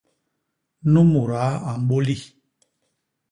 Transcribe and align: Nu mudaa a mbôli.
Nu 0.91 1.01
mudaa 1.11 1.51
a 1.69 1.71
mbôli. 1.81 2.17